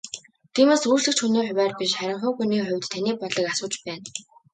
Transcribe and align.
Тиймээс 0.53 0.83
үйлчлэгч 0.91 1.19
хүний 1.21 1.45
хувиар 1.47 1.73
биш 1.79 1.91
харин 1.99 2.19
хувь 2.21 2.37
хүний 2.39 2.61
хувьд 2.67 2.85
таны 2.93 3.11
бодлыг 3.19 3.45
асууж 3.51 3.73
байна. 3.85 4.07